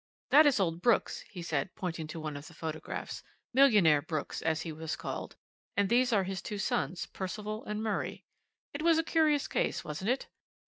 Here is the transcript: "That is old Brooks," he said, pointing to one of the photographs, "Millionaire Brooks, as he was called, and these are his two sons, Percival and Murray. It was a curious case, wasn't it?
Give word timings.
"That 0.31 0.47
is 0.47 0.59
old 0.59 0.81
Brooks," 0.81 1.19
he 1.29 1.43
said, 1.43 1.75
pointing 1.75 2.07
to 2.07 2.19
one 2.19 2.35
of 2.35 2.47
the 2.47 2.55
photographs, 2.55 3.21
"Millionaire 3.53 4.01
Brooks, 4.01 4.41
as 4.41 4.63
he 4.63 4.71
was 4.71 4.95
called, 4.95 5.35
and 5.77 5.89
these 5.89 6.11
are 6.11 6.23
his 6.23 6.41
two 6.41 6.57
sons, 6.57 7.05
Percival 7.05 7.63
and 7.65 7.83
Murray. 7.83 8.23
It 8.73 8.81
was 8.81 8.97
a 8.97 9.03
curious 9.03 9.47
case, 9.47 9.83
wasn't 9.83 10.09
it? 10.09 10.27